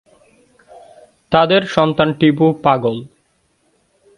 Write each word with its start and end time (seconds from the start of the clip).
তাদের 1.31 1.61
সন্তান 1.67 2.09
টিপু 2.13 2.45
পাগল। 2.63 2.97